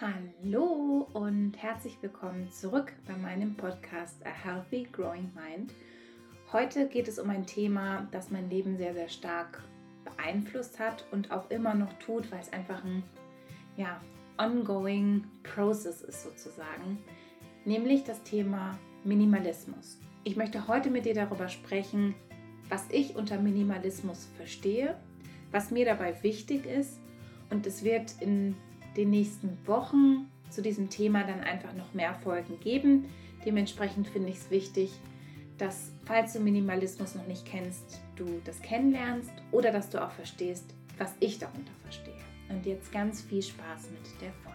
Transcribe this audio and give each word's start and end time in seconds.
Hallo 0.00 1.08
und 1.12 1.52
herzlich 1.56 1.96
willkommen 2.00 2.50
zurück 2.50 2.92
bei 3.06 3.16
meinem 3.16 3.54
Podcast 3.54 4.26
A 4.26 4.30
Healthy 4.30 4.88
Growing 4.90 5.30
Mind. 5.36 5.72
Heute 6.52 6.88
geht 6.88 7.06
es 7.06 7.20
um 7.20 7.30
ein 7.30 7.46
Thema, 7.46 8.08
das 8.10 8.28
mein 8.28 8.50
Leben 8.50 8.76
sehr, 8.76 8.92
sehr 8.92 9.08
stark 9.08 9.62
beeinflusst 10.04 10.80
hat 10.80 11.04
und 11.12 11.30
auch 11.30 11.48
immer 11.48 11.74
noch 11.74 11.92
tut, 12.00 12.32
weil 12.32 12.40
es 12.40 12.52
einfach 12.52 12.82
ein 12.82 13.04
ja, 13.76 14.00
ongoing 14.36 15.28
process 15.44 16.02
ist 16.02 16.24
sozusagen, 16.24 16.98
nämlich 17.64 18.02
das 18.02 18.20
Thema 18.24 18.76
Minimalismus. 19.04 20.00
Ich 20.24 20.34
möchte 20.34 20.66
heute 20.66 20.90
mit 20.90 21.04
dir 21.04 21.14
darüber 21.14 21.46
sprechen, 21.46 22.16
was 22.68 22.84
ich 22.90 23.14
unter 23.14 23.38
Minimalismus 23.40 24.26
verstehe, 24.36 24.96
was 25.52 25.70
mir 25.70 25.84
dabei 25.84 26.20
wichtig 26.24 26.66
ist 26.66 26.98
und 27.48 27.64
es 27.64 27.84
wird 27.84 28.20
in 28.20 28.56
den 28.96 29.10
nächsten 29.10 29.58
Wochen 29.66 30.30
zu 30.50 30.62
diesem 30.62 30.88
Thema 30.88 31.24
dann 31.24 31.40
einfach 31.40 31.74
noch 31.74 31.92
mehr 31.94 32.14
Folgen 32.14 32.60
geben. 32.60 33.06
Dementsprechend 33.44 34.08
finde 34.08 34.30
ich 34.30 34.36
es 34.36 34.50
wichtig, 34.50 34.92
dass, 35.58 35.92
falls 36.04 36.32
du 36.32 36.40
Minimalismus 36.40 37.14
noch 37.14 37.26
nicht 37.26 37.44
kennst, 37.44 38.00
du 38.16 38.40
das 38.44 38.60
kennenlernst 38.62 39.32
oder 39.50 39.70
dass 39.70 39.90
du 39.90 40.02
auch 40.02 40.10
verstehst, 40.10 40.74
was 40.98 41.14
ich 41.20 41.38
darunter 41.38 41.72
verstehe. 41.82 42.14
Und 42.48 42.66
jetzt 42.66 42.92
ganz 42.92 43.20
viel 43.22 43.42
Spaß 43.42 43.90
mit 43.90 44.20
der 44.20 44.32
Folge. 44.32 44.53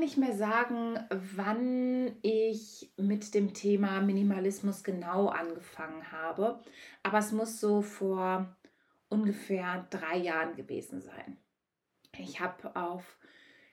Nicht 0.00 0.16
mehr 0.16 0.34
sagen, 0.34 0.98
wann 1.10 2.16
ich 2.22 2.92
mit 2.96 3.34
dem 3.34 3.54
Thema 3.54 4.00
Minimalismus 4.00 4.82
genau 4.82 5.28
angefangen 5.28 6.10
habe, 6.10 6.60
aber 7.02 7.18
es 7.18 7.32
muss 7.32 7.60
so 7.60 7.82
vor 7.82 8.56
ungefähr 9.08 9.86
drei 9.90 10.16
Jahren 10.16 10.56
gewesen 10.56 11.00
sein. 11.00 11.36
Ich 12.18 12.40
habe 12.40 12.74
auf 12.74 13.18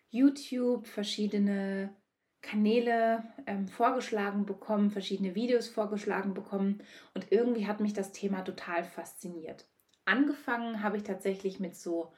YouTube 0.09 0.87
verschiedene 0.87 1.95
Kanäle 2.41 3.23
ähm, 3.45 3.67
vorgeschlagen 3.67 4.45
bekommen, 4.45 4.91
verschiedene 4.91 5.35
Videos 5.35 5.67
vorgeschlagen 5.67 6.33
bekommen 6.33 6.83
und 7.13 7.31
irgendwie 7.31 7.67
hat 7.67 7.79
mich 7.79 7.93
das 7.93 8.11
Thema 8.11 8.43
total 8.43 8.83
fasziniert. 8.83 9.65
Angefangen 10.05 10.83
habe 10.83 10.97
ich 10.97 11.03
tatsächlich 11.03 11.59
mit 11.59 11.75
so 11.75 12.13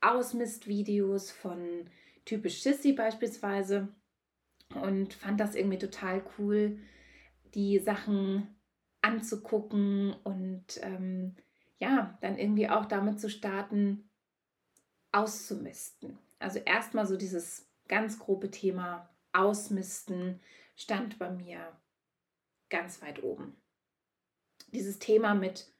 Ausmistvideos 0.00 1.30
von 1.30 1.90
typisch 2.28 2.62
Sissy 2.62 2.92
beispielsweise 2.92 3.88
und 4.74 5.14
fand 5.14 5.40
das 5.40 5.54
irgendwie 5.54 5.78
total 5.78 6.22
cool, 6.36 6.78
die 7.54 7.78
Sachen 7.78 8.54
anzugucken 9.00 10.12
und 10.24 10.78
ähm, 10.82 11.36
ja, 11.78 12.18
dann 12.20 12.36
irgendwie 12.36 12.68
auch 12.68 12.84
damit 12.84 13.18
zu 13.18 13.30
starten, 13.30 14.10
auszumisten. 15.10 16.18
Also 16.38 16.58
erstmal 16.58 17.06
so 17.06 17.16
dieses 17.16 17.66
ganz 17.88 18.18
grobe 18.18 18.50
Thema 18.50 19.08
Ausmisten 19.32 20.40
stand 20.76 21.18
bei 21.18 21.30
mir 21.30 21.72
ganz 22.68 23.00
weit 23.00 23.22
oben. 23.22 23.56
Dieses 24.72 24.98
Thema 24.98 25.34
mit 25.34 25.72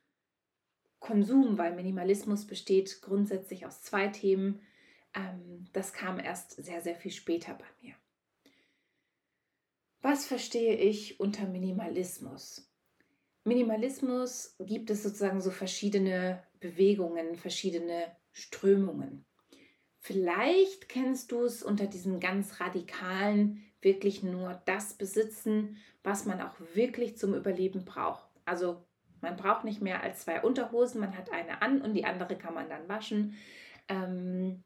Konsum, 0.98 1.58
weil 1.58 1.74
Minimalismus 1.74 2.46
besteht 2.46 3.02
grundsätzlich 3.02 3.66
aus 3.66 3.82
zwei 3.82 4.08
Themen, 4.08 4.62
das 5.72 5.92
kam 5.92 6.18
erst 6.18 6.52
sehr, 6.62 6.80
sehr 6.80 6.94
viel 6.94 7.12
später 7.12 7.54
bei 7.54 7.66
mir. 7.82 7.94
Was 10.00 10.26
verstehe 10.26 10.76
ich 10.76 11.18
unter 11.18 11.46
Minimalismus? 11.46 12.70
Minimalismus 13.44 14.56
gibt 14.60 14.90
es 14.90 15.02
sozusagen 15.02 15.40
so 15.40 15.50
verschiedene 15.50 16.42
Bewegungen, 16.60 17.36
verschiedene 17.36 18.16
Strömungen. 18.32 19.24
Vielleicht 19.98 20.88
kennst 20.88 21.32
du 21.32 21.42
es 21.44 21.62
unter 21.62 21.86
diesen 21.86 22.20
ganz 22.20 22.60
radikalen, 22.60 23.64
wirklich 23.80 24.22
nur 24.22 24.60
das 24.66 24.94
besitzen, 24.94 25.76
was 26.02 26.26
man 26.26 26.40
auch 26.40 26.54
wirklich 26.74 27.16
zum 27.16 27.34
Überleben 27.34 27.84
braucht. 27.84 28.28
Also 28.44 28.84
man 29.20 29.36
braucht 29.36 29.64
nicht 29.64 29.80
mehr 29.80 30.02
als 30.02 30.20
zwei 30.20 30.42
Unterhosen, 30.42 31.00
man 31.00 31.16
hat 31.16 31.32
eine 31.32 31.62
an 31.62 31.80
und 31.82 31.94
die 31.94 32.04
andere 32.04 32.36
kann 32.36 32.54
man 32.54 32.68
dann 32.68 32.88
waschen. 32.88 33.34
Ähm, 33.88 34.62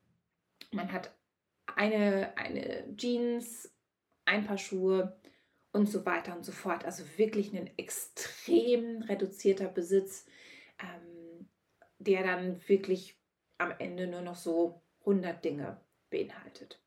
man 0.73 0.93
hat 0.93 1.15
eine, 1.77 2.37
eine 2.37 2.97
Jeans, 2.97 3.73
ein 4.25 4.47
paar 4.47 4.59
Schuhe 4.59 5.17
und 5.73 5.89
so 5.89 6.05
weiter 6.05 6.37
und 6.37 6.45
so 6.45 6.53
fort. 6.53 6.85
Also 6.85 7.05
wirklich 7.17 7.55
ein 7.55 7.71
extrem 7.79 9.03
reduzierter 9.03 9.69
Besitz, 9.69 10.27
ähm, 10.81 11.49
der 11.99 12.23
dann 12.25 12.69
wirklich 12.69 13.17
am 13.59 13.73
Ende 13.79 14.07
nur 14.07 14.23
noch 14.23 14.37
so 14.37 14.83
100 15.01 15.45
Dinge 15.45 15.81
beinhaltet. 16.11 16.81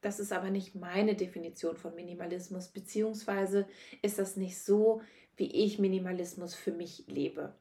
Das 0.00 0.20
ist 0.20 0.32
aber 0.32 0.50
nicht 0.50 0.74
meine 0.74 1.16
Definition 1.16 1.76
von 1.76 1.94
Minimalismus, 1.94 2.68
beziehungsweise 2.68 3.66
ist 4.02 4.18
das 4.18 4.36
nicht 4.36 4.58
so, 4.62 5.02
wie 5.36 5.50
ich 5.50 5.78
Minimalismus 5.78 6.54
für 6.54 6.72
mich 6.72 7.04
lebe 7.08 7.54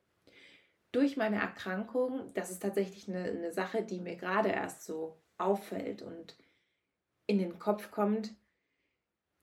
durch 0.95 1.17
meine 1.17 1.41
Erkrankung, 1.41 2.33
das 2.35 2.51
ist 2.51 2.61
tatsächlich 2.61 3.09
eine, 3.09 3.25
eine 3.25 3.51
Sache, 3.51 3.83
die 3.83 3.99
mir 3.99 4.15
gerade 4.15 4.49
erst 4.49 4.85
so 4.85 5.21
auffällt 5.37 6.01
und 6.01 6.37
in 7.27 7.37
den 7.37 7.59
Kopf 7.59 7.91
kommt. 7.91 8.33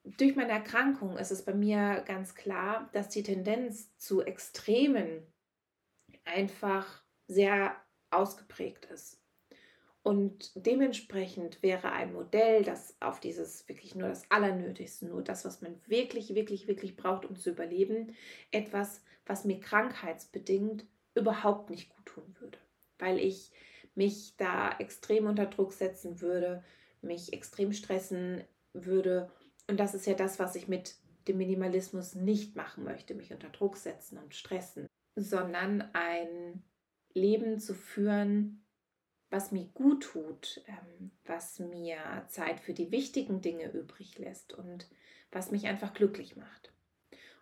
Durch 0.05 0.35
meine 0.35 0.53
Erkrankung 0.53 1.19
ist 1.19 1.31
es 1.31 1.45
bei 1.45 1.53
mir 1.53 2.03
ganz 2.07 2.35
klar, 2.35 2.89
dass 2.95 3.11
die 3.11 3.23
Tendenz 3.23 3.95
zu 3.99 4.23
Extremen 4.23 5.27
einfach 6.25 7.03
sehr 7.27 7.77
ausgeprägt 8.11 8.87
ist. 8.87 9.21
Und 10.03 10.53
dementsprechend 10.55 11.63
wäre 11.63 11.93
ein 11.93 12.15
Modell, 12.15 12.65
das 12.65 12.97
auf 13.01 13.21
dieses 13.21 13.69
wirklich 13.69 13.95
nur 13.95 14.09
das 14.09 14.29
Allernötigste, 14.31 15.07
nur 15.07 15.23
das, 15.23 15.45
was 15.45 15.61
man 15.61 15.81
wirklich, 15.87 16.34
wirklich, 16.34 16.67
wirklich 16.67 16.97
braucht, 16.97 17.27
um 17.27 17.37
zu 17.37 17.51
überleben, 17.51 18.17
etwas, 18.51 19.05
was 19.27 19.45
mir 19.45 19.61
krankheitsbedingt 19.61 20.87
überhaupt 21.15 21.71
nicht 21.71 21.91
gut 21.91 22.06
tun 22.06 22.37
würde, 22.41 22.59
weil 22.99 23.19
ich 23.19 23.50
mich 23.95 24.34
da 24.37 24.77
extrem 24.78 25.27
unter 25.27 25.47
Druck 25.47 25.73
setzen 25.73 26.21
würde, 26.21 26.65
mich 27.03 27.33
extrem 27.33 27.73
stressen 27.73 28.45
würde. 28.73 29.31
Und 29.69 29.78
das 29.78 29.95
ist 29.95 30.06
ja 30.06 30.15
das, 30.15 30.39
was 30.39 30.55
ich 30.55 30.69
mit 30.69 30.97
dem 31.28 31.39
Minimalismus 31.39 32.15
nicht 32.15 32.56
machen 32.56 32.84
möchte, 32.84 33.15
mich 33.15 33.33
unter 33.33 33.51
Druck 33.51 33.77
setzen 33.77 34.19
und 34.19 34.34
stressen, 34.34 34.87
sondern 35.15 35.83
ein 35.93 36.62
Leben 37.15 37.59
zu 37.59 37.75
führen, 37.75 38.65
was 39.31 39.53
mir 39.53 39.67
gut 39.75 40.05
tut, 40.05 40.62
ähm, 40.67 41.11
was 41.25 41.59
mir 41.59 42.27
Zeit 42.28 42.61
für 42.61 42.75
die 42.75 42.91
wichtigen 42.91 43.41
Dinge 43.41 43.71
übrig 43.71 44.19
lässt 44.19 44.53
und 44.53 44.89
was 45.31 45.51
mich 45.51 45.67
einfach 45.67 45.95
glücklich 45.95 46.37
macht. 46.37 46.72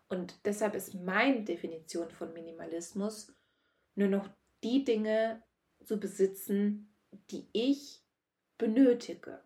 Und 0.08 0.44
deshalb 0.44 0.74
ist 0.74 0.94
meine 0.94 1.42
Definition 1.42 2.10
von 2.10 2.32
Minimalismus 2.32 3.32
nur 4.00 4.08
noch 4.08 4.28
die 4.64 4.84
Dinge 4.84 5.42
zu 5.84 5.98
besitzen, 5.98 6.92
die 7.30 7.46
ich 7.52 8.02
benötige. 8.58 9.42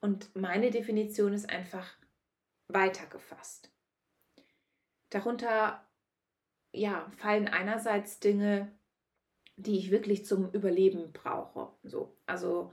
Und 0.00 0.34
meine 0.34 0.70
Definition 0.70 1.32
ist 1.32 1.48
einfach 1.48 1.96
weitergefasst. 2.68 3.70
Darunter 5.10 5.86
ja, 6.72 7.10
fallen 7.18 7.48
einerseits 7.48 8.18
Dinge, 8.18 8.72
die 9.56 9.78
ich 9.78 9.90
wirklich 9.90 10.24
zum 10.24 10.50
Überleben 10.52 11.12
brauche. 11.12 11.70
So, 11.82 12.16
also 12.26 12.72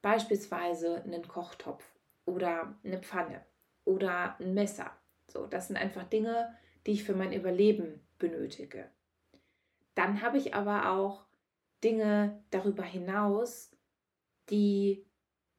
beispielsweise 0.00 1.02
einen 1.02 1.26
Kochtopf 1.26 1.84
oder 2.24 2.78
eine 2.84 3.00
Pfanne 3.00 3.44
oder 3.84 4.38
ein 4.38 4.54
Messer. 4.54 4.96
So, 5.28 5.46
das 5.46 5.66
sind 5.66 5.76
einfach 5.76 6.04
Dinge, 6.04 6.56
die 6.86 6.92
ich 6.92 7.04
für 7.04 7.14
mein 7.14 7.32
Überleben 7.32 8.00
benötige. 8.18 8.88
Dann 9.94 10.22
habe 10.22 10.38
ich 10.38 10.54
aber 10.54 10.90
auch 10.90 11.26
Dinge 11.84 12.42
darüber 12.50 12.82
hinaus, 12.82 13.76
die 14.50 15.04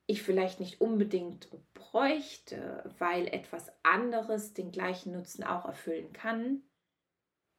ich 0.05 0.21
vielleicht 0.21 0.59
nicht 0.59 0.81
unbedingt 0.81 1.49
bräuchte, 1.73 2.91
weil 2.97 3.27
etwas 3.27 3.71
anderes 3.83 4.53
den 4.53 4.71
gleichen 4.71 5.13
Nutzen 5.13 5.43
auch 5.43 5.65
erfüllen 5.65 6.11
kann, 6.11 6.63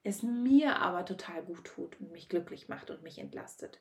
es 0.03 0.23
mir 0.23 0.77
aber 0.81 1.07
total 1.07 1.43
gut 1.43 1.65
tut 1.65 1.99
und 2.01 2.13
mich 2.13 2.29
glücklich 2.29 2.69
macht 2.69 2.91
und 2.91 3.03
mich 3.03 3.19
entlastet. 3.19 3.81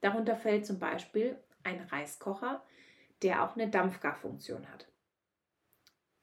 Darunter 0.00 0.36
fällt 0.36 0.66
zum 0.66 0.78
Beispiel 0.78 1.42
ein 1.62 1.80
Reiskocher, 1.80 2.62
der 3.22 3.42
auch 3.42 3.56
eine 3.56 3.70
Dampfgarfunktion 3.70 4.70
hat. 4.70 4.86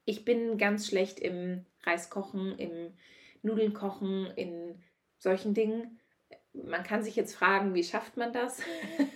Ich 0.04 0.24
bin 0.24 0.58
ganz 0.58 0.86
schlecht 0.86 1.18
im 1.18 1.66
Reiskochen, 1.82 2.56
im 2.58 2.96
Nudelnkochen, 3.42 4.26
in 4.36 4.80
solchen 5.18 5.54
Dingen 5.54 5.98
man 6.52 6.82
kann 6.82 7.02
sich 7.02 7.16
jetzt 7.16 7.34
fragen, 7.34 7.74
wie 7.74 7.84
schafft 7.84 8.16
man 8.16 8.32
das? 8.32 8.62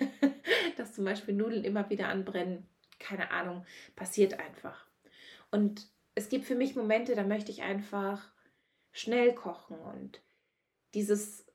Dass 0.77 0.95
zum 0.95 1.05
Beispiel 1.05 1.35
Nudeln 1.35 1.65
immer 1.65 1.89
wieder 1.91 2.09
anbrennen. 2.09 2.67
Keine 2.99 3.31
Ahnung, 3.31 3.65
passiert 3.95 4.39
einfach. 4.41 4.87
Und 5.51 5.89
es 6.15 6.29
gibt 6.29 6.47
für 6.47 6.55
mich 6.55 6.77
Momente, 6.77 7.15
da 7.15 7.25
möchte 7.25 7.51
ich 7.51 7.63
einfach 7.63 8.33
schnell 8.93 9.35
kochen 9.35 9.79
und 9.79 10.23
dieses 10.95 11.47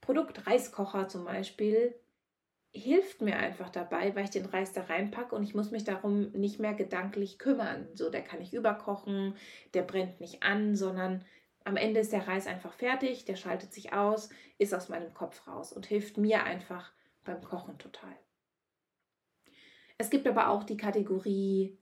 Produkt 0.00 0.46
Reiskocher 0.46 1.08
zum 1.08 1.26
Beispiel 1.26 1.94
hilft 2.72 3.20
mir 3.20 3.36
einfach 3.36 3.68
dabei, 3.68 4.14
weil 4.14 4.24
ich 4.24 4.30
den 4.30 4.46
Reis 4.46 4.72
da 4.72 4.82
reinpacke 4.84 5.34
und 5.34 5.42
ich 5.42 5.54
muss 5.54 5.70
mich 5.70 5.84
darum 5.84 6.30
nicht 6.32 6.60
mehr 6.60 6.72
gedanklich 6.72 7.38
kümmern. 7.38 7.88
So, 7.94 8.10
der 8.10 8.22
kann 8.22 8.38
nicht 8.38 8.54
überkochen, 8.54 9.34
der 9.74 9.82
brennt 9.82 10.20
nicht 10.20 10.42
an, 10.42 10.76
sondern 10.76 11.24
am 11.64 11.76
Ende 11.76 12.00
ist 12.00 12.12
der 12.12 12.26
Reis 12.26 12.46
einfach 12.46 12.72
fertig, 12.72 13.24
der 13.24 13.36
schaltet 13.36 13.72
sich 13.72 13.92
aus, 13.92 14.30
ist 14.58 14.74
aus 14.74 14.88
meinem 14.88 15.12
Kopf 15.14 15.46
raus 15.46 15.72
und 15.72 15.86
hilft 15.86 16.16
mir 16.16 16.44
einfach 16.44 16.92
beim 17.24 17.42
Kochen 17.42 17.78
total. 17.78 18.16
Es 19.98 20.08
gibt 20.08 20.26
aber 20.26 20.48
auch 20.48 20.64
die 20.64 20.78
Kategorie 20.78 21.78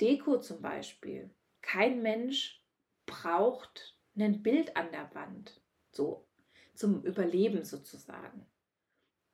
Deko 0.00 0.38
zum 0.38 0.60
Beispiel. 0.60 1.30
Kein 1.62 2.02
Mensch 2.02 2.62
braucht 3.06 3.96
ein 4.16 4.42
Bild 4.42 4.76
an 4.76 4.90
der 4.92 5.14
Wand, 5.14 5.62
so 5.92 6.26
zum 6.74 7.02
Überleben 7.04 7.64
sozusagen. 7.64 8.46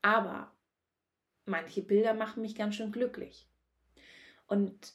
Aber 0.02 0.52
manche 1.44 1.82
Bilder 1.82 2.14
machen 2.14 2.42
mich 2.42 2.54
ganz 2.54 2.76
schön 2.76 2.92
glücklich. 2.92 3.48
Und 4.46 4.94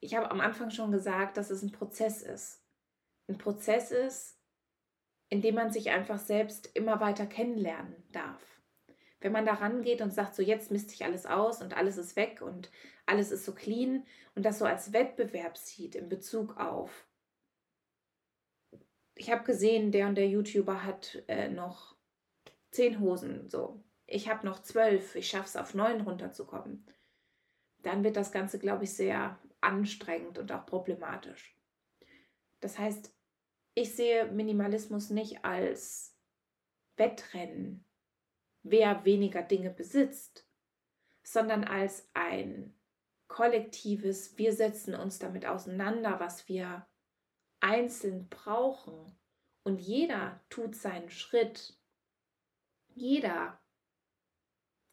ich 0.00 0.14
habe 0.14 0.30
am 0.30 0.40
Anfang 0.40 0.70
schon 0.70 0.90
gesagt, 0.90 1.36
dass 1.36 1.50
es 1.50 1.62
ein 1.62 1.72
Prozess 1.72 2.22
ist. 2.22 2.61
Ein 3.32 3.38
Prozess 3.38 3.90
ist, 3.92 4.36
in 5.30 5.40
dem 5.40 5.54
man 5.54 5.72
sich 5.72 5.88
einfach 5.88 6.18
selbst 6.18 6.70
immer 6.74 7.00
weiter 7.00 7.24
kennenlernen 7.24 7.96
darf. 8.12 8.42
Wenn 9.20 9.32
man 9.32 9.46
da 9.46 9.54
rangeht 9.54 10.02
und 10.02 10.12
sagt, 10.12 10.34
so 10.34 10.42
jetzt 10.42 10.70
misst 10.70 10.90
sich 10.90 11.06
alles 11.06 11.24
aus 11.24 11.62
und 11.62 11.74
alles 11.74 11.96
ist 11.96 12.14
weg 12.14 12.42
und 12.42 12.70
alles 13.06 13.30
ist 13.30 13.46
so 13.46 13.54
clean 13.54 14.04
und 14.34 14.44
das 14.44 14.58
so 14.58 14.66
als 14.66 14.92
Wettbewerb 14.92 15.56
sieht 15.56 15.94
in 15.94 16.10
Bezug 16.10 16.58
auf, 16.58 17.06
ich 19.14 19.30
habe 19.30 19.44
gesehen, 19.44 19.92
der 19.92 20.08
und 20.08 20.16
der 20.16 20.28
YouTuber 20.28 20.84
hat 20.84 21.22
äh, 21.28 21.48
noch 21.48 21.96
zehn 22.70 23.00
Hosen, 23.00 23.48
so. 23.48 23.82
Ich 24.06 24.28
habe 24.28 24.44
noch 24.44 24.60
zwölf, 24.60 25.14
ich 25.14 25.28
schaffe 25.28 25.46
es 25.46 25.56
auf 25.56 25.72
neun 25.72 26.02
runterzukommen. 26.02 26.84
Dann 27.78 28.04
wird 28.04 28.18
das 28.18 28.30
Ganze, 28.30 28.58
glaube 28.58 28.84
ich, 28.84 28.92
sehr 28.92 29.38
anstrengend 29.62 30.38
und 30.38 30.52
auch 30.52 30.66
problematisch. 30.66 31.56
Das 32.60 32.78
heißt, 32.78 33.12
ich 33.74 33.94
sehe 33.94 34.26
Minimalismus 34.26 35.10
nicht 35.10 35.44
als 35.44 36.16
Wettrennen, 36.96 37.84
wer 38.62 39.04
weniger 39.04 39.42
Dinge 39.42 39.70
besitzt, 39.70 40.46
sondern 41.22 41.64
als 41.64 42.08
ein 42.14 42.74
kollektives, 43.28 44.36
wir 44.36 44.52
setzen 44.52 44.94
uns 44.94 45.18
damit 45.18 45.46
auseinander, 45.46 46.20
was 46.20 46.48
wir 46.48 46.86
einzeln 47.60 48.28
brauchen. 48.28 49.16
Und 49.64 49.80
jeder 49.80 50.40
tut 50.50 50.74
seinen 50.74 51.08
Schritt. 51.08 51.78
Jeder 52.88 53.58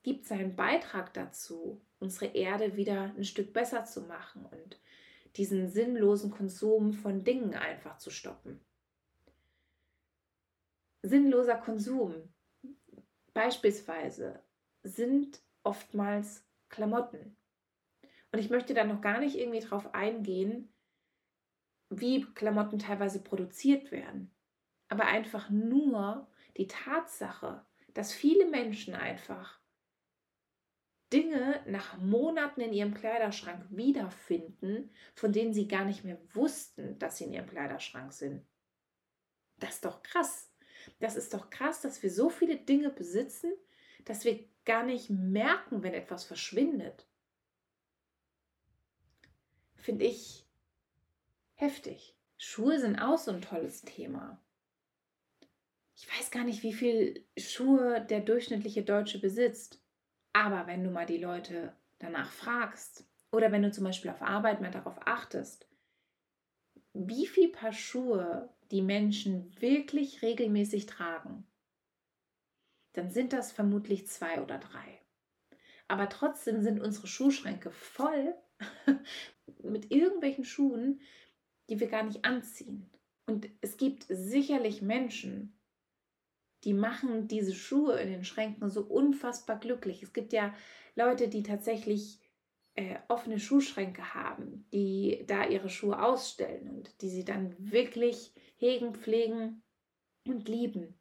gibt 0.04 0.26
seinen 0.26 0.56
Beitrag 0.56 1.14
dazu, 1.14 1.86
unsere 2.00 2.28
Erde 2.28 2.78
wieder 2.78 3.14
ein 3.18 3.26
Stück 3.26 3.52
besser 3.52 3.84
zu 3.84 4.04
machen 4.04 4.46
und 4.46 4.80
diesen 5.36 5.68
sinnlosen 5.68 6.32
Konsum 6.32 6.94
von 6.94 7.24
Dingen 7.24 7.54
einfach 7.54 7.98
zu 7.98 8.10
stoppen. 8.10 8.64
Sinnloser 11.02 11.58
Konsum 11.58 12.34
beispielsweise 13.34 14.44
sind 14.84 15.42
oftmals 15.64 16.46
Klamotten. 16.70 17.38
Und 18.32 18.40
ich 18.40 18.50
möchte 18.50 18.74
da 18.74 18.84
noch 18.84 19.02
gar 19.02 19.20
nicht 19.20 19.36
irgendwie 19.36 19.62
drauf 19.62 19.94
eingehen, 19.94 20.72
wie 21.90 22.26
Klamotten 22.34 22.80
teilweise 22.80 23.24
produziert 23.24 23.92
werden. 23.92 24.32
Aber 24.88 25.06
einfach 25.06 25.50
nur 25.50 26.28
die 26.58 26.68
Tatsache, 26.68 27.66
dass 27.94 28.14
viele 28.14 28.46
Menschen 28.46 28.94
einfach 28.94 29.60
Dinge 31.12 31.64
nach 31.66 31.98
Monaten 31.98 32.62
in 32.62 32.74
ihrem 32.74 32.94
Kleiderschrank 32.94 33.66
wiederfinden, 33.70 34.94
von 35.16 35.32
denen 35.32 35.54
sie 35.54 35.68
gar 35.68 35.86
nicht 35.86 36.04
mehr 36.04 36.20
wussten, 36.36 37.00
dass 37.00 37.18
sie 37.18 37.24
in 37.24 37.34
ihrem 37.34 37.48
Kleiderschrank 37.48 38.14
sind. 38.14 38.46
Das 39.58 39.76
ist 39.76 39.86
doch 39.86 40.04
krass. 40.04 40.49
Das 41.00 41.16
ist 41.16 41.34
doch 41.34 41.50
krass, 41.50 41.82
dass 41.82 42.02
wir 42.04 42.12
so 42.12 42.30
viele 42.30 42.58
Dinge 42.58 42.90
besitzen, 42.90 43.52
dass 44.06 44.26
wir 44.26 44.44
gar 44.66 44.84
nicht 44.84 45.10
merken, 45.10 45.84
wenn 45.84 45.94
etwas 45.94 46.24
verschwindet. 46.24 47.06
Finde 49.76 50.06
ich 50.06 50.46
heftig. 51.56 52.16
Schuhe 52.38 52.80
sind 52.80 53.00
auch 53.00 53.18
so 53.18 53.32
ein 53.32 53.42
tolles 53.42 53.82
Thema. 53.82 54.40
Ich 55.96 56.08
weiß 56.08 56.32
gar 56.32 56.46
nicht, 56.46 56.64
wie 56.64 56.74
viel 56.74 57.26
Schuhe 57.38 58.06
der 58.06 58.22
durchschnittliche 58.22 58.84
Deutsche 58.84 59.20
besitzt. 59.20 59.82
Aber 60.32 60.68
wenn 60.68 60.84
du 60.84 60.92
mal 60.92 61.06
die 61.06 61.18
Leute 61.18 61.74
danach 61.98 62.32
fragst 62.32 63.06
oder 63.32 63.52
wenn 63.52 63.64
du 63.64 63.72
zum 63.72 63.84
Beispiel 63.84 64.12
auf 64.12 64.22
Arbeit 64.22 64.62
mal 64.62 64.72
darauf 64.72 64.96
achtest, 65.06 65.68
wie 66.94 67.28
viel 67.28 67.52
Paar 67.52 67.74
Schuhe 67.74 68.50
die 68.72 68.82
Menschen 68.82 69.60
wirklich 69.60 70.22
regelmäßig 70.22 70.86
tragen, 70.86 71.46
dann 72.94 73.12
sind 73.12 73.34
das 73.34 73.52
vermutlich 73.52 74.08
zwei 74.08 74.42
oder 74.42 74.58
drei. 74.58 75.00
Aber 75.88 76.10
trotzdem 76.10 76.62
sind 76.62 76.80
unsere 76.80 77.08
Schuhschränke 77.08 77.72
voll 77.72 78.36
mit 79.64 79.92
irgendwelchen 79.92 80.46
Schuhen, 80.46 81.02
die 81.70 81.80
wir 81.80 81.88
gar 81.88 82.04
nicht 82.04 82.26
anziehen. 82.26 82.90
Und 83.26 83.50
es 83.62 83.78
gibt 83.78 84.06
sicherlich 84.10 84.82
Menschen, 84.82 85.60
die 86.64 86.74
machen 86.74 87.28
diese 87.28 87.54
Schuhe 87.54 88.00
in 88.00 88.10
den 88.10 88.24
Schränken 88.24 88.70
so 88.70 88.82
unfassbar 88.82 89.60
glücklich. 89.60 90.04
Es 90.04 90.14
gibt 90.14 90.34
ja 90.34 90.54
Leute, 90.96 91.28
die 91.28 91.44
tatsächlich 91.44 92.20
äh, 92.76 92.98
offene 93.08 93.40
Schuhschränke 93.40 94.14
haben, 94.14 94.66
die 94.74 95.24
da 95.28 95.46
ihre 95.46 95.70
Schuhe 95.70 96.02
ausstellen 96.02 96.70
und 96.70 97.02
die 97.02 97.10
sie 97.10 97.24
dann 97.24 97.56
wirklich 97.58 98.34
hegen, 98.60 98.94
pflegen 98.94 99.64
und 100.26 100.48
lieben. 100.48 101.00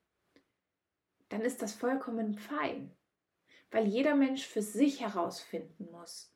Dann 1.28 1.42
ist 1.42 1.60
das 1.60 1.74
vollkommen 1.74 2.34
fein, 2.34 2.96
weil 3.70 3.86
jeder 3.86 4.14
Mensch 4.14 4.46
für 4.46 4.62
sich 4.62 5.00
herausfinden 5.00 5.90
muss, 5.90 6.34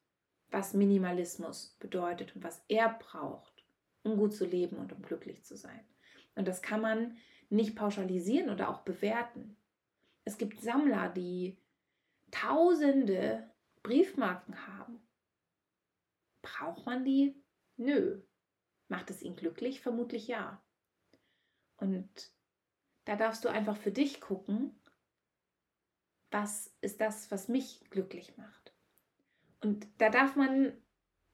was 0.50 0.74
Minimalismus 0.74 1.76
bedeutet 1.80 2.36
und 2.36 2.44
was 2.44 2.62
er 2.68 2.90
braucht 2.90 3.52
um 4.02 4.16
gut 4.16 4.34
zu 4.34 4.44
leben 4.44 4.76
und 4.76 4.92
um 4.92 5.02
glücklich 5.02 5.44
zu 5.44 5.56
sein. 5.56 5.80
Und 6.34 6.48
das 6.48 6.62
kann 6.62 6.80
man 6.80 7.16
nicht 7.50 7.76
pauschalisieren 7.76 8.50
oder 8.50 8.68
auch 8.68 8.80
bewerten. 8.80 9.56
Es 10.24 10.38
gibt 10.38 10.60
Sammler, 10.60 11.08
die 11.10 11.58
tausende 12.30 13.50
Briefmarken 13.82 14.66
haben. 14.66 15.00
Braucht 16.40 16.86
man 16.86 17.04
die? 17.04 17.34
Nö. 17.76 18.22
Macht 18.88 19.10
es 19.10 19.22
ihn 19.22 19.36
glücklich? 19.36 19.80
Vermutlich 19.80 20.28
ja. 20.28 20.62
Und 21.82 22.08
da 23.04 23.16
darfst 23.16 23.44
du 23.44 23.48
einfach 23.48 23.76
für 23.76 23.90
dich 23.90 24.20
gucken, 24.20 24.74
was 26.30 26.72
ist 26.80 27.00
das, 27.00 27.30
was 27.30 27.48
mich 27.48 27.84
glücklich 27.90 28.36
macht. 28.38 28.72
Und 29.60 29.86
da 29.98 30.08
darf 30.08 30.36
man 30.36 30.72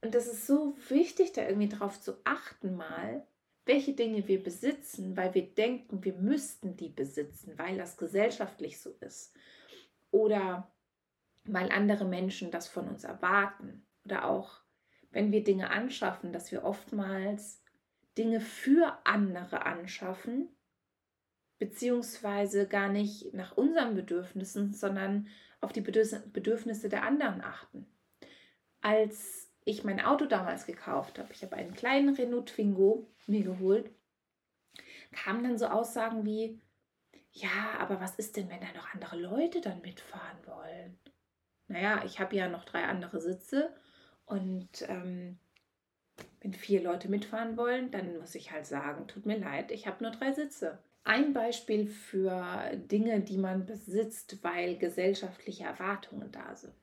und 0.00 0.14
das 0.14 0.26
ist 0.26 0.46
so 0.46 0.76
wichtig, 0.88 1.32
da 1.32 1.46
irgendwie 1.46 1.68
drauf 1.68 2.00
zu 2.00 2.18
achten, 2.24 2.76
mal, 2.76 3.26
welche 3.64 3.94
Dinge 3.94 4.28
wir 4.28 4.42
besitzen, 4.42 5.16
weil 5.16 5.34
wir 5.34 5.46
denken, 5.54 6.04
wir 6.04 6.14
müssten 6.14 6.76
die 6.76 6.88
besitzen, 6.88 7.58
weil 7.58 7.76
das 7.76 7.96
gesellschaftlich 7.96 8.80
so 8.80 8.90
ist. 9.00 9.34
Oder 10.10 10.72
weil 11.44 11.70
andere 11.70 12.04
Menschen 12.04 12.50
das 12.50 12.68
von 12.68 12.88
uns 12.88 13.04
erwarten. 13.04 13.86
Oder 14.04 14.26
auch, 14.26 14.60
wenn 15.10 15.32
wir 15.32 15.42
Dinge 15.42 15.70
anschaffen, 15.70 16.32
dass 16.32 16.52
wir 16.52 16.64
oftmals 16.64 17.62
Dinge 18.18 18.40
für 18.40 18.98
andere 19.04 19.64
anschaffen, 19.64 20.48
beziehungsweise 21.58 22.66
gar 22.66 22.88
nicht 22.88 23.32
nach 23.32 23.56
unseren 23.56 23.94
Bedürfnissen, 23.94 24.74
sondern 24.74 25.28
auf 25.60 25.72
die 25.72 25.80
Bedürfnisse 25.80 26.88
der 26.88 27.04
anderen 27.04 27.40
achten. 27.40 27.86
Als 28.80 29.50
ich 29.64 29.84
mein 29.84 30.00
Auto 30.00 30.26
damals 30.26 30.66
gekauft 30.66 31.18
habe, 31.18 31.32
ich 31.32 31.42
habe 31.42 31.56
einen 31.56 31.74
kleinen 31.74 32.14
Renault 32.14 32.50
Twingo 32.50 33.10
mir 33.26 33.44
geholt, 33.44 33.90
kamen 35.12 35.42
dann 35.42 35.58
so 35.58 35.66
Aussagen 35.66 36.24
wie, 36.24 36.60
ja, 37.32 37.76
aber 37.78 38.00
was 38.00 38.16
ist 38.16 38.36
denn, 38.36 38.48
wenn 38.48 38.60
da 38.60 38.72
noch 38.74 38.94
andere 38.94 39.16
Leute 39.16 39.60
dann 39.60 39.80
mitfahren 39.80 40.38
wollen? 40.46 40.98
Naja, 41.66 42.02
ich 42.04 42.18
habe 42.18 42.34
ja 42.34 42.48
noch 42.48 42.64
drei 42.64 42.84
andere 42.84 43.20
Sitze 43.20 43.74
und 44.24 44.82
ähm, 44.88 45.38
wenn 46.40 46.52
vier 46.52 46.82
Leute 46.82 47.08
mitfahren 47.08 47.56
wollen, 47.56 47.90
dann 47.90 48.18
muss 48.18 48.34
ich 48.34 48.52
halt 48.52 48.66
sagen, 48.66 49.06
tut 49.08 49.26
mir 49.26 49.38
leid, 49.38 49.70
ich 49.70 49.86
habe 49.86 50.02
nur 50.02 50.12
drei 50.12 50.32
Sitze. 50.32 50.78
Ein 51.04 51.32
Beispiel 51.32 51.86
für 51.86 52.76
Dinge, 52.76 53.20
die 53.20 53.38
man 53.38 53.66
besitzt, 53.66 54.42
weil 54.42 54.76
gesellschaftliche 54.76 55.64
Erwartungen 55.64 56.30
da 56.32 56.54
sind. 56.54 56.74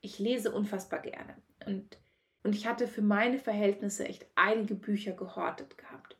Ich 0.00 0.18
lese 0.18 0.52
unfassbar 0.52 1.00
gerne. 1.00 1.36
Und 1.66 1.98
Und 2.42 2.54
ich 2.54 2.66
hatte 2.66 2.86
für 2.86 3.02
meine 3.02 3.38
Verhältnisse 3.38 4.06
echt 4.06 4.26
einige 4.34 4.74
Bücher 4.74 5.12
gehortet 5.12 5.78
gehabt. 5.78 6.18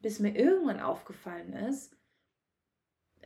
Bis 0.00 0.18
mir 0.18 0.34
irgendwann 0.36 0.80
aufgefallen 0.80 1.52
ist, 1.52 1.96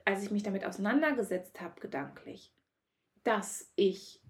als 0.04 0.22
ich 0.22 0.30
mich 0.30 0.42
damit 0.42 0.64
auseinandergesetzt 0.64 1.60
habe, 1.62 1.80
gedanklich, 1.80 2.52
dass 3.24 3.72
ich 3.74 4.20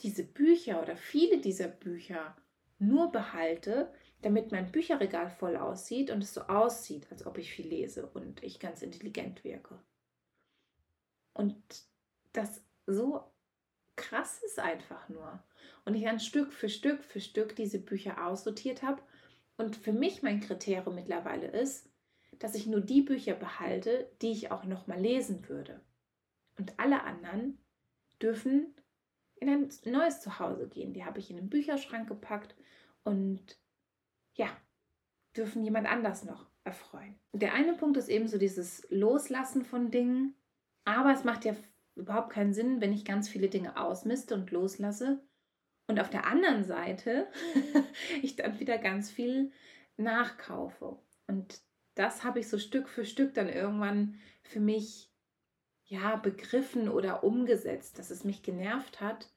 diese 0.00 0.22
Bücher 0.24 0.80
oder 0.80 0.96
viele 0.96 1.38
dieser 1.40 1.68
Bücher 1.68 2.36
nur 2.78 3.10
behalte, 3.10 3.92
damit 4.22 4.52
mein 4.52 4.70
Bücherregal 4.72 5.30
voll 5.30 5.56
aussieht 5.56 6.10
und 6.10 6.22
es 6.22 6.34
so 6.34 6.42
aussieht, 6.42 7.06
als 7.10 7.26
ob 7.26 7.38
ich 7.38 7.52
viel 7.52 7.68
lese 7.68 8.06
und 8.06 8.42
ich 8.42 8.60
ganz 8.60 8.82
intelligent 8.82 9.44
wirke. 9.44 9.78
Und 11.32 11.56
das 12.32 12.62
so 12.86 13.24
krass 13.96 14.42
ist 14.44 14.58
einfach 14.58 15.08
nur. 15.08 15.42
Und 15.84 15.94
ich 15.94 16.04
dann 16.04 16.20
Stück 16.20 16.52
für 16.52 16.68
Stück 16.68 17.02
für 17.04 17.20
Stück 17.20 17.56
diese 17.56 17.78
Bücher 17.78 18.26
aussortiert 18.26 18.82
habe. 18.82 19.02
Und 19.56 19.76
für 19.76 19.92
mich 19.92 20.22
mein 20.22 20.40
Kriterium 20.40 20.94
mittlerweile 20.94 21.46
ist, 21.46 21.88
dass 22.38 22.54
ich 22.54 22.66
nur 22.66 22.80
die 22.80 23.02
Bücher 23.02 23.34
behalte, 23.34 24.10
die 24.20 24.32
ich 24.32 24.50
auch 24.50 24.64
noch 24.64 24.86
mal 24.86 25.00
lesen 25.00 25.48
würde. 25.48 25.80
Und 26.58 26.78
alle 26.78 27.02
anderen 27.04 27.58
dürfen 28.20 28.74
in 29.36 29.48
ein 29.48 29.70
neues 29.84 30.20
Zuhause 30.20 30.68
gehen. 30.68 30.92
Die 30.92 31.04
habe 31.04 31.18
ich 31.18 31.30
in 31.30 31.36
den 31.36 31.48
Bücherschrank 31.48 32.08
gepackt 32.08 32.54
und 33.04 33.58
ja, 34.34 34.48
dürfen 35.36 35.64
jemand 35.64 35.86
anders 35.86 36.24
noch 36.24 36.46
erfreuen. 36.64 37.18
Der 37.32 37.54
eine 37.54 37.74
Punkt 37.74 37.96
ist 37.96 38.08
eben 38.08 38.28
so 38.28 38.38
dieses 38.38 38.86
Loslassen 38.90 39.64
von 39.64 39.90
Dingen, 39.90 40.34
aber 40.84 41.12
es 41.12 41.24
macht 41.24 41.44
ja 41.44 41.54
überhaupt 41.94 42.30
keinen 42.30 42.52
Sinn, 42.52 42.80
wenn 42.80 42.92
ich 42.92 43.04
ganz 43.04 43.28
viele 43.28 43.48
Dinge 43.48 43.76
ausmiste 43.76 44.34
und 44.34 44.50
loslasse 44.50 45.22
und 45.86 46.00
auf 46.00 46.10
der 46.10 46.26
anderen 46.26 46.64
Seite 46.64 47.28
ich 48.22 48.36
dann 48.36 48.58
wieder 48.58 48.78
ganz 48.78 49.10
viel 49.10 49.52
nachkaufe. 49.96 50.98
Und 51.26 51.60
das 51.94 52.24
habe 52.24 52.40
ich 52.40 52.48
so 52.48 52.58
Stück 52.58 52.88
für 52.88 53.04
Stück 53.04 53.34
dann 53.34 53.48
irgendwann 53.48 54.18
für 54.42 54.60
mich 54.60 55.10
ja 55.86 56.16
begriffen 56.16 56.88
oder 56.88 57.24
umgesetzt, 57.24 57.98
dass 57.98 58.10
es 58.10 58.24
mich 58.24 58.42
genervt 58.42 59.00
hat, 59.00 59.30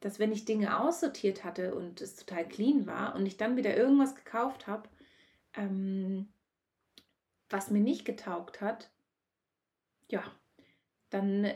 dass 0.00 0.18
wenn 0.18 0.32
ich 0.32 0.44
Dinge 0.44 0.78
aussortiert 0.80 1.44
hatte 1.44 1.74
und 1.74 2.00
es 2.00 2.14
total 2.14 2.46
clean 2.46 2.86
war 2.86 3.16
und 3.16 3.26
ich 3.26 3.36
dann 3.36 3.56
wieder 3.56 3.76
irgendwas 3.76 4.14
gekauft 4.14 4.66
habe, 4.66 4.88
ähm, 5.54 6.28
was 7.50 7.70
mir 7.70 7.80
nicht 7.80 8.04
getaugt 8.04 8.60
hat, 8.60 8.90
ja, 10.08 10.22
dann, 11.10 11.50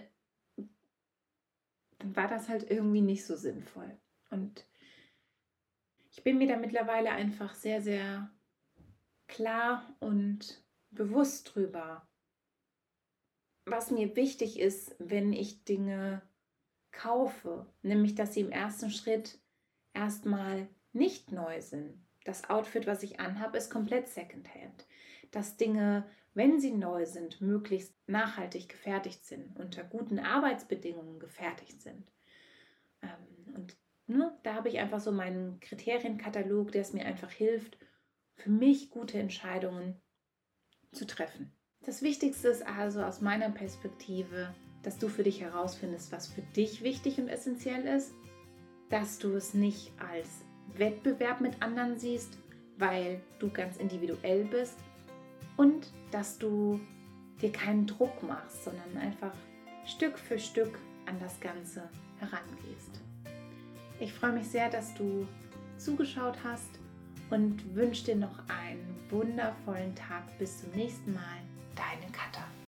dann 1.98 2.16
war 2.16 2.26
das 2.26 2.48
halt 2.48 2.68
irgendwie 2.68 3.02
nicht 3.02 3.24
so 3.24 3.36
sinnvoll. 3.36 3.96
Und 4.30 4.66
ich 6.10 6.24
bin 6.24 6.38
mir 6.38 6.48
da 6.48 6.56
mittlerweile 6.56 7.10
einfach 7.10 7.54
sehr, 7.54 7.80
sehr 7.80 8.30
klar 9.28 9.94
und 10.00 10.62
bewusst 10.90 11.54
drüber, 11.54 12.06
was 13.64 13.90
mir 13.90 14.16
wichtig 14.16 14.58
ist, 14.58 14.94
wenn 14.98 15.32
ich 15.32 15.64
Dinge 15.64 16.22
kaufe, 16.90 17.66
nämlich 17.82 18.14
dass 18.14 18.34
sie 18.34 18.40
im 18.40 18.50
ersten 18.50 18.90
Schritt 18.90 19.38
erstmal 19.94 20.68
nicht 20.92 21.32
neu 21.32 21.60
sind. 21.60 22.04
Das 22.24 22.48
Outfit, 22.50 22.86
was 22.86 23.02
ich 23.02 23.18
anhabe, 23.20 23.58
ist 23.58 23.70
komplett 23.70 24.08
Secondhand. 24.08 24.86
Dass 25.30 25.56
Dinge, 25.56 26.08
wenn 26.34 26.60
sie 26.60 26.72
neu 26.72 27.06
sind, 27.06 27.40
möglichst 27.40 27.94
nachhaltig 28.06 28.68
gefertigt 28.68 29.24
sind, 29.24 29.58
unter 29.58 29.82
guten 29.82 30.18
Arbeitsbedingungen 30.18 31.18
gefertigt 31.18 31.82
sind. 31.82 32.12
Ähm, 33.02 33.54
und 33.54 33.76
ne, 34.06 34.38
da 34.42 34.54
habe 34.54 34.68
ich 34.68 34.78
einfach 34.78 35.00
so 35.00 35.10
meinen 35.10 35.58
Kriterienkatalog, 35.60 36.72
der 36.72 36.82
es 36.82 36.92
mir 36.92 37.06
einfach 37.06 37.30
hilft, 37.30 37.78
für 38.36 38.50
mich 38.50 38.90
gute 38.90 39.18
Entscheidungen 39.18 40.00
zu 40.92 41.06
treffen. 41.06 41.52
Das 41.84 42.00
Wichtigste 42.00 42.48
ist 42.48 42.64
also 42.64 43.02
aus 43.02 43.20
meiner 43.20 43.50
Perspektive, 43.50 44.54
dass 44.84 44.98
du 44.98 45.08
für 45.08 45.24
dich 45.24 45.40
herausfindest, 45.40 46.12
was 46.12 46.28
für 46.28 46.42
dich 46.42 46.82
wichtig 46.84 47.18
und 47.18 47.28
essentiell 47.28 47.86
ist, 47.86 48.12
dass 48.88 49.18
du 49.18 49.34
es 49.34 49.52
nicht 49.52 49.92
als 49.98 50.28
Wettbewerb 50.76 51.40
mit 51.40 51.60
anderen 51.60 51.98
siehst, 51.98 52.38
weil 52.78 53.20
du 53.40 53.50
ganz 53.50 53.78
individuell 53.78 54.44
bist 54.44 54.78
und 55.56 55.92
dass 56.12 56.38
du 56.38 56.78
dir 57.40 57.50
keinen 57.50 57.86
Druck 57.86 58.22
machst, 58.22 58.64
sondern 58.64 58.96
einfach 58.98 59.34
Stück 59.84 60.18
für 60.18 60.38
Stück 60.38 60.78
an 61.06 61.18
das 61.18 61.40
Ganze 61.40 61.88
herangehst. 62.18 63.00
Ich 63.98 64.12
freue 64.12 64.32
mich 64.32 64.46
sehr, 64.46 64.70
dass 64.70 64.94
du 64.94 65.26
zugeschaut 65.78 66.36
hast 66.44 66.78
und 67.30 67.74
wünsche 67.74 68.04
dir 68.04 68.16
noch 68.16 68.38
einen 68.48 68.96
wundervollen 69.10 69.94
Tag. 69.96 70.38
Bis 70.38 70.60
zum 70.60 70.70
nächsten 70.70 71.12
Mal 71.14 71.41
deinen 71.74 72.11